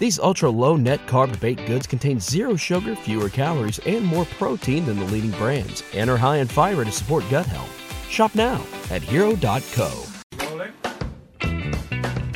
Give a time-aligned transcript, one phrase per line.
[0.00, 4.86] These ultra low net carb baked goods contain zero sugar, fewer calories, and more protein
[4.86, 7.70] than the leading brands, and are high in fiber to support gut health.
[8.08, 9.90] Shop now at hero.co.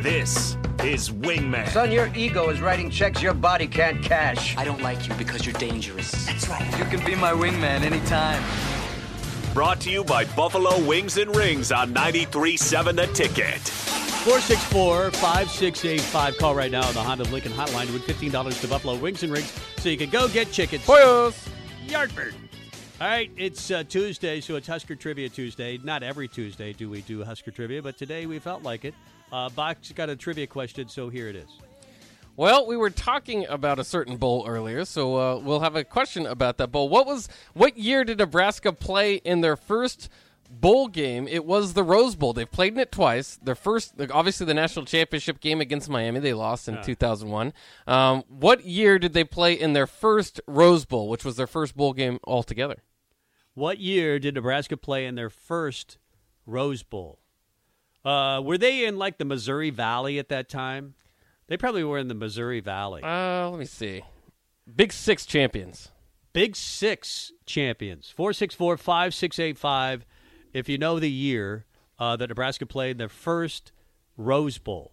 [0.00, 1.68] This is Wingman.
[1.70, 4.56] Son, your ego is writing checks your body can't cash.
[4.56, 6.12] I don't like you because you're dangerous.
[6.26, 6.78] That's right.
[6.78, 8.40] You can be my wingman anytime.
[9.52, 13.97] Brought to you by Buffalo Wings and Rings on 93.7 The Ticket.
[14.28, 16.36] 464 5685.
[16.36, 19.32] Call right now on the Honda Lincoln hotline to win $15 to Buffalo Wings and
[19.32, 20.84] Rings so you can go get chickens.
[21.86, 22.34] Yardbird.
[23.00, 25.78] All right, it's uh, Tuesday, so it's Husker Trivia Tuesday.
[25.82, 28.92] Not every Tuesday do we do Husker Trivia, but today we felt like it.
[29.32, 31.48] Uh, Bock's got a trivia question, so here it is.
[32.36, 36.26] Well, we were talking about a certain bowl earlier, so uh, we'll have a question
[36.26, 36.90] about that bowl.
[36.90, 40.10] What was what year did Nebraska play in their first
[40.48, 41.28] bowl game?
[41.28, 42.32] It was the Rose Bowl.
[42.32, 43.38] They've played in it twice.
[43.42, 47.52] Their first, obviously, the national championship game against Miami, they lost in 2001.
[47.86, 51.76] Um, what year did they play in their first Rose Bowl, which was their first
[51.76, 52.82] bowl game altogether?
[53.54, 55.98] What year did Nebraska play in their first
[56.46, 57.18] Rose Bowl?
[58.04, 60.94] Uh, were they in like the Missouri Valley at that time?
[61.48, 63.02] They probably were in the Missouri Valley.
[63.02, 64.02] Uh, let me see.
[64.74, 65.90] Big Six champions.
[66.32, 68.12] Big Six champions.
[68.14, 70.06] 464 5685.
[70.52, 71.66] If you know the year
[71.98, 73.72] uh, that Nebraska played their first
[74.16, 74.92] Rose Bowl.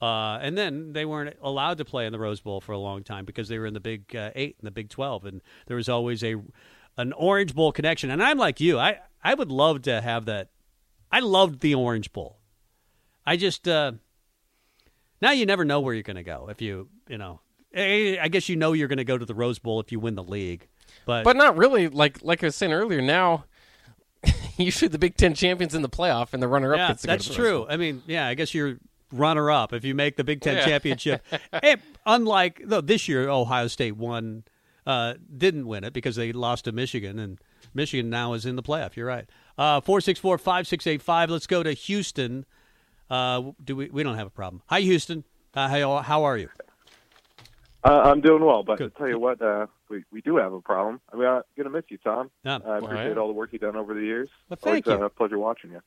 [0.00, 3.02] Uh, and then they weren't allowed to play in the Rose Bowl for a long
[3.02, 5.76] time because they were in the Big uh, Eight and the Big Twelve, and there
[5.76, 6.36] was always a
[6.96, 8.10] an Orange Bowl connection.
[8.10, 10.50] And I'm like you, I I would love to have that.
[11.10, 12.38] I loved the Orange Bowl.
[13.26, 13.92] I just uh,
[15.20, 17.40] now you never know where you're going to go if you you know.
[17.76, 20.14] I guess you know you're going to go to the Rose Bowl if you win
[20.14, 20.68] the league,
[21.04, 21.88] but But not really.
[21.88, 23.44] Like like I was saying earlier, now
[24.64, 27.06] usually the Big Ten champions in the playoff and the runner up yeah, gets to
[27.08, 27.58] go that's to the true.
[27.60, 27.66] Bowl.
[27.70, 28.78] I mean, yeah, I guess you're
[29.12, 30.64] runner up if you make the Big Ten Yeah.
[30.66, 31.24] championship.
[32.06, 34.44] Unlike though this year, Ohio State won,
[34.86, 37.38] uh, didn't win it because they lost to Michigan, and
[37.74, 38.96] Michigan now is in the playoff.
[38.96, 39.28] You're right.
[39.56, 41.30] Uh, four six four five six eight five.
[41.30, 42.44] Let's go to Houston.
[43.10, 43.88] Uh, do we?
[43.90, 44.62] We don't have a problem.
[44.66, 45.24] Hi, Houston.
[45.54, 46.48] Uh, how how are you?
[47.84, 48.94] Uh, I'm doing well, but Good.
[48.96, 51.00] tell you what, uh, we we do have a problem.
[51.12, 52.30] I mean, I'm gonna miss you, Tom.
[52.44, 52.58] Yeah.
[52.64, 53.16] I appreciate yeah.
[53.16, 54.28] all the work you've done over the years.
[54.48, 55.04] Well, thank Always, you.
[55.04, 55.80] Uh, a pleasure watching you.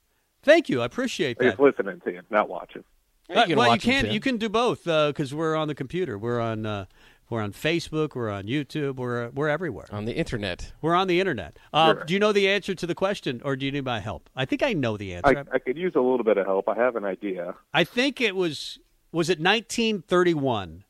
[0.44, 0.82] Thank you.
[0.82, 1.64] I appreciate I guess that.
[1.64, 2.84] listening to you, not watching.
[3.30, 5.76] Yeah, you can well, watch you can you can do both because we're on the
[5.76, 6.18] computer.
[6.18, 6.86] We're on uh,
[7.32, 8.14] we're on Facebook.
[8.14, 8.98] We're on YouTube.
[8.98, 9.88] We're we're everywhere.
[9.92, 10.74] on the internet.
[10.82, 11.58] We're on the internet.
[11.74, 12.04] Uh, Sure.
[12.04, 14.30] Do you know the answer to the question, or do you need my help?
[14.36, 15.46] I think I know the answer.
[15.52, 16.68] I, I could use a little bit of help.
[16.68, 17.56] I have an idea.
[17.74, 18.80] I think it was
[19.12, 20.84] was it 1931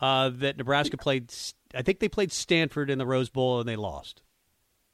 [0.00, 1.32] uh, that Nebraska played.
[1.76, 4.22] I think they played Stanford in the Rose Bowl and they lost.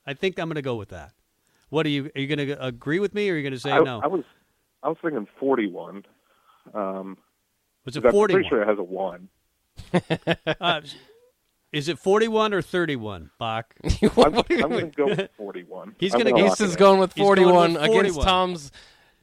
[0.07, 1.13] I think I'm going to go with that.
[1.69, 2.11] What are you?
[2.17, 4.01] Are you going to agree with me, or are you going to say I, no?
[4.03, 4.25] I was
[4.83, 6.05] I was thinking 41.
[6.75, 7.19] Um,
[7.85, 8.29] was it I'm 41?
[8.29, 9.29] pretty sure it has a one.
[10.61, 10.81] Uh,
[11.73, 13.75] is it 41 or 31, Bock?
[13.85, 15.95] I'm, What do you I'm going to go with 41.
[15.99, 17.87] He's gonna gonna go- lock Houston's it going with 41, against
[18.17, 18.25] 41.
[18.27, 18.73] Tom's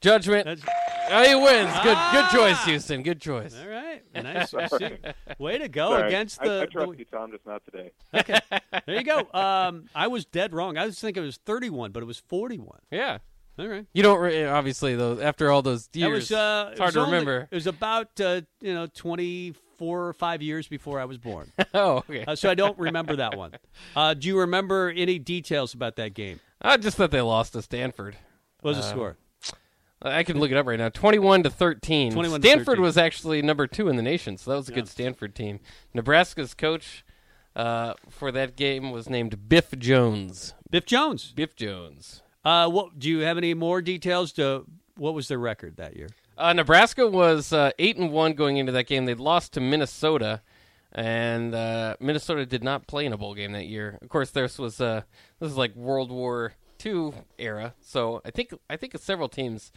[0.01, 0.45] judgment.
[0.45, 0.61] That's,
[1.09, 1.71] Oh, he wins.
[1.83, 2.65] Good, good choice, Ah!
[2.65, 3.01] Houston.
[3.01, 3.55] Good choice.
[3.57, 4.53] all right, nice.
[5.39, 6.07] Way to go Sorry.
[6.09, 6.61] against I, the.
[6.63, 7.91] I trust the- you, Tom, just not today.
[8.13, 8.39] Okay,
[8.85, 9.19] there you go.
[9.33, 10.77] Um, I was dead wrong.
[10.77, 12.79] I was thinking it was 31, but it was 41.
[12.91, 13.19] Yeah.
[13.57, 13.85] All right.
[13.93, 15.17] You don't re- obviously though.
[15.21, 17.47] After all those years, That was, uh, it's it hard was to only- remember.
[17.49, 21.51] It was about uh, you know twenty four or five years before I was born,
[21.73, 22.25] oh, okay.
[22.25, 23.53] uh, so I don't remember that one.
[23.95, 26.39] Uh, do you remember any details about that game?
[26.61, 28.17] I just thought they lost to Stanford.
[28.61, 29.17] What was the Uh, score?
[30.01, 30.89] I can look it up right now.
[30.89, 32.11] Twenty-one to thirteen.
[32.11, 32.81] 21 to Stanford 13.
[32.81, 35.59] was actually number two in the nation, so that was a good Stanford team.
[35.93, 37.03] Nebraska's coach
[37.55, 40.53] uh, for that game was named Biff Jones.
[40.69, 41.33] Biff Jones.
[41.35, 42.21] Biff Jones.
[42.45, 44.65] Uh, what do you have any more details to
[44.95, 46.09] what was their record that year?
[46.37, 49.05] Uh, Nebraska was uh, eight and one going into that game.
[49.05, 50.41] They lost to Minnesota,
[50.91, 53.97] and uh, Minnesota did not play in a bowl game that year.
[54.01, 55.01] Of course, this was uh,
[55.39, 56.53] this is like World War
[56.85, 59.71] II era, so I think I think several teams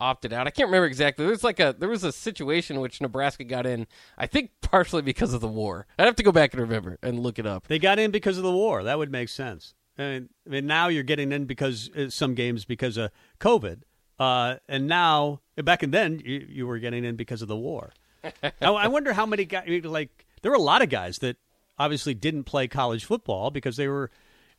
[0.00, 0.46] opted out.
[0.46, 1.26] I can't remember exactly.
[1.26, 3.86] There's like a there was a situation in which Nebraska got in.
[4.16, 5.86] I think partially because of the war.
[5.98, 7.66] I'd have to go back and remember and look it up.
[7.68, 8.82] They got in because of the war.
[8.82, 9.74] That would make sense.
[9.98, 13.82] I mean, I mean now you're getting in because uh, some games because of COVID,
[14.18, 17.92] uh, and now back in then you, you were getting in because of the war.
[18.60, 21.36] now I wonder how many guys like there were a lot of guys that
[21.78, 24.10] obviously didn't play college football because they were,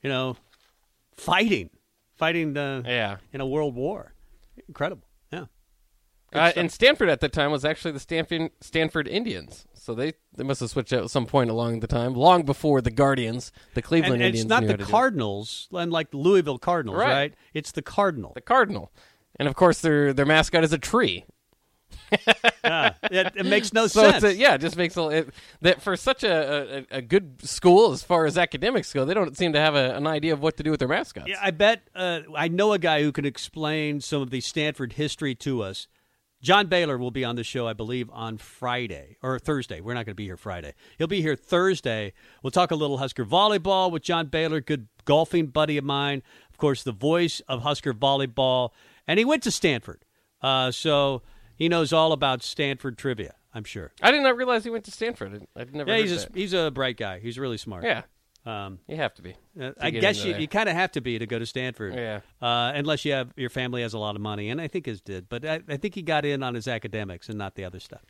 [0.02, 0.38] you know,
[1.18, 1.70] fighting,
[2.16, 3.18] fighting the Yeah.
[3.34, 4.14] in a world war.
[4.68, 5.08] Incredible.
[5.32, 5.46] Yeah.
[6.34, 9.66] Uh, and Stanford at the time was actually the Stanford Stanford Indians.
[9.74, 12.82] So they, they must have switched out at some point along the time, long before
[12.82, 14.46] the Guardians, the Cleveland And, and Indians.
[14.46, 14.90] it's not the how to do it.
[14.90, 17.12] Cardinals, and like the Louisville Cardinals, Right.
[17.14, 17.34] right?
[17.56, 18.32] It's the Cardinal.
[18.36, 18.92] the Cardinal,
[19.38, 21.26] and of course their their mascot is a tree.
[22.64, 22.94] Yeah.
[23.04, 24.24] it, it makes no So sense.
[24.24, 25.30] a, yeah, it just makes a, it,
[25.62, 29.36] that for such a, a a good school as far as academics go, they don't
[29.36, 31.28] seem to have a, an idea of what to do with their mascots.
[31.28, 34.94] Yeah, I bet uh, I know a guy who can explain some of the Stanford
[34.94, 35.88] history to us.
[36.42, 39.80] John Baylor will be on the show, I believe, on Friday or Thursday.
[39.82, 40.74] We're not going to be here Friday.
[40.98, 42.14] He'll be here Thursday.
[42.42, 46.24] We'll talk a little Husker volleyball with John Baylor, good golfing buddy of mine.
[46.50, 48.70] Of course, the voice of Husker volleyball,
[49.08, 50.04] and he went to Stanford,
[50.42, 51.22] uh, so
[51.62, 53.36] he knows all about Stanford trivia.
[53.54, 53.92] I'm sure.
[54.02, 55.46] I did not realize he went to Stanford.
[55.56, 55.92] I- I've never.
[55.92, 56.36] Yeah, heard he's a, that.
[56.36, 57.20] he's a bright guy.
[57.20, 57.84] He's really smart.
[57.84, 58.02] yeah.
[58.44, 59.36] Um, You have to be.
[59.56, 60.42] Uh, to I guess you, there.
[60.42, 61.94] you kind of have to be to go to Stanford.
[61.94, 62.22] Yeah.
[62.42, 65.02] Uh, unless you have your family has a lot of money, and I think his
[65.02, 65.30] did.
[65.30, 68.02] But I, I think he got in on his academics and not the other stuff.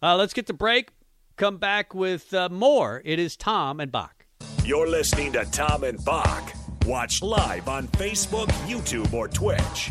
[0.00, 0.90] Uh, let's get to break.
[1.36, 3.02] Come back with uh, more.
[3.04, 4.26] It is Tom and Bock.
[4.64, 6.52] You're listening to Tom and Bock.
[6.86, 9.90] Watch live on Facebook, YouTube, or Twitch.